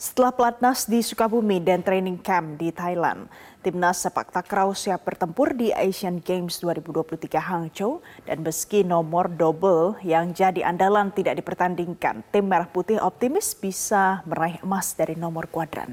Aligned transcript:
Setelah 0.00 0.32
pelatnas 0.32 0.88
di 0.88 1.04
Sukabumi 1.04 1.60
dan 1.60 1.84
training 1.84 2.16
camp 2.24 2.56
di 2.56 2.72
Thailand, 2.72 3.28
timnas 3.60 4.00
sepak 4.00 4.32
takraw 4.32 4.72
siap 4.72 5.04
bertempur 5.04 5.52
di 5.52 5.76
Asian 5.76 6.24
Games 6.24 6.56
2023 6.64 7.28
Hangzhou 7.36 8.00
dan 8.24 8.40
meski 8.40 8.80
nomor 8.80 9.28
double 9.28 10.00
yang 10.00 10.32
jadi 10.32 10.64
andalan 10.64 11.12
tidak 11.12 11.36
dipertandingkan, 11.44 12.24
tim 12.32 12.48
Merah 12.48 12.64
Putih 12.64 12.96
optimis 12.96 13.52
bisa 13.52 14.24
meraih 14.24 14.56
emas 14.64 14.96
dari 14.96 15.20
nomor 15.20 15.44
kuadran. 15.52 15.92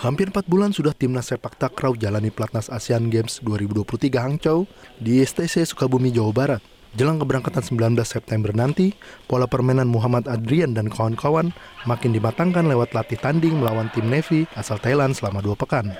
Hampir 0.00 0.32
empat 0.32 0.48
bulan 0.48 0.72
sudah 0.72 0.96
timnas 0.96 1.28
sepak 1.28 1.52
takraw 1.60 1.92
jalani 1.92 2.32
pelatnas 2.32 2.72
Asian 2.72 3.12
Games 3.12 3.44
2023 3.44 4.08
Hangzhou 4.16 4.64
di 4.96 5.20
STC 5.20 5.68
Sukabumi, 5.68 6.08
Jawa 6.08 6.32
Barat. 6.32 6.79
Jelang 6.90 7.22
keberangkatan 7.22 7.62
19 7.62 7.94
September 8.02 8.50
nanti, 8.50 8.90
pola 9.30 9.46
permainan 9.46 9.86
Muhammad 9.86 10.26
Adrian 10.26 10.74
dan 10.74 10.90
kawan-kawan 10.90 11.54
makin 11.86 12.10
dimatangkan 12.10 12.66
lewat 12.66 12.90
latih 12.98 13.14
tanding 13.14 13.62
melawan 13.62 13.86
tim 13.94 14.10
Navy 14.10 14.50
asal 14.58 14.74
Thailand 14.74 15.14
selama 15.14 15.38
dua 15.38 15.54
pekan. 15.54 15.94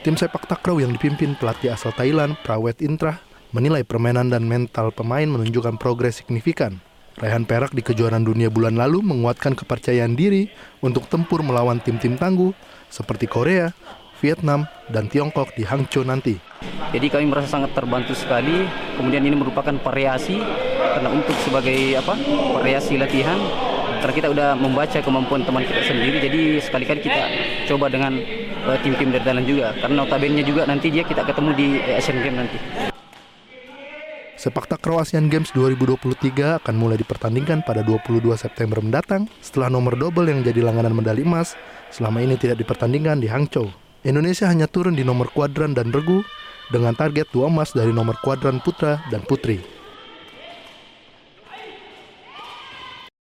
Tim 0.00 0.16
sepak 0.16 0.48
takraw 0.48 0.80
yang 0.80 0.96
dipimpin 0.96 1.36
pelatih 1.36 1.76
asal 1.76 1.92
Thailand, 1.92 2.40
Prawet 2.48 2.80
Intrah, 2.80 3.20
menilai 3.52 3.84
permainan 3.84 4.32
dan 4.32 4.48
mental 4.48 4.88
pemain 4.88 5.28
menunjukkan 5.28 5.76
progres 5.76 6.24
signifikan. 6.24 6.80
Raihan 7.20 7.44
perak 7.44 7.76
di 7.76 7.84
kejuaraan 7.84 8.24
dunia 8.24 8.48
bulan 8.48 8.78
lalu 8.78 9.04
menguatkan 9.04 9.52
kepercayaan 9.52 10.16
diri 10.16 10.48
untuk 10.80 11.10
tempur 11.12 11.44
melawan 11.44 11.82
tim-tim 11.82 12.16
tangguh 12.16 12.56
seperti 12.88 13.28
Korea, 13.28 13.74
Vietnam, 14.18 14.66
dan 14.90 15.06
Tiongkok 15.06 15.54
di 15.54 15.62
Hangzhou 15.62 16.02
nanti. 16.02 16.38
Jadi 16.90 17.06
kami 17.12 17.28
merasa 17.28 17.60
sangat 17.60 17.76
terbantu 17.76 18.16
sekali. 18.16 18.64
Kemudian 18.96 19.22
ini 19.22 19.36
merupakan 19.36 19.74
variasi 19.80 20.40
karena 20.98 21.08
untuk 21.14 21.36
sebagai 21.46 21.78
apa 22.00 22.14
variasi 22.58 22.98
latihan 22.98 23.38
karena 23.98 24.14
kita 24.14 24.28
udah 24.30 24.48
membaca 24.54 24.98
kemampuan 25.02 25.42
teman 25.42 25.62
kita 25.66 25.82
sendiri 25.82 26.22
jadi 26.22 26.40
sekali-kali 26.62 27.00
kita 27.02 27.22
coba 27.70 27.90
dengan 27.90 28.14
uh, 28.66 28.78
tim-tim 28.82 29.10
dari 29.10 29.24
dalam 29.26 29.42
juga 29.42 29.74
karena 29.78 29.94
notabene 30.06 30.42
juga 30.46 30.66
nanti 30.66 30.90
dia 30.90 31.02
kita 31.02 31.26
ketemu 31.26 31.50
di 31.54 31.66
Asian 31.94 32.18
Games 32.22 32.38
nanti. 32.38 32.58
Sepak 34.38 34.70
takraw 34.70 35.02
Asian 35.02 35.26
Games 35.26 35.50
2023 35.50 36.62
akan 36.62 36.74
mulai 36.78 36.94
dipertandingkan 36.94 37.66
pada 37.66 37.82
22 37.82 38.22
September 38.38 38.78
mendatang 38.78 39.26
setelah 39.42 39.66
nomor 39.66 39.98
double 39.98 40.30
yang 40.30 40.46
jadi 40.46 40.62
langganan 40.62 40.94
medali 40.94 41.26
emas 41.26 41.58
selama 41.90 42.22
ini 42.22 42.38
tidak 42.38 42.62
dipertandingkan 42.62 43.18
di 43.18 43.26
Hangzhou. 43.26 43.87
Indonesia 44.06 44.46
hanya 44.46 44.70
turun 44.70 44.94
di 44.94 45.02
nomor 45.02 45.30
kuadran 45.34 45.74
dan 45.74 45.90
regu 45.90 46.22
dengan 46.70 46.94
target 46.94 47.26
dua 47.34 47.50
emas 47.50 47.74
dari 47.74 47.90
nomor 47.90 48.14
kuadran 48.22 48.62
putra 48.62 49.02
dan 49.10 49.24
putri. 49.26 49.58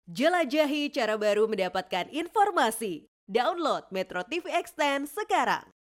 Jelajahi 0.07 0.89
cara 0.93 1.13
baru 1.17 1.45
mendapatkan 1.45 2.09
informasi. 2.09 3.05
Download 3.27 3.85
Metro 3.91 4.23
TV 4.23 4.47
Extend 4.55 5.11
sekarang. 5.11 5.76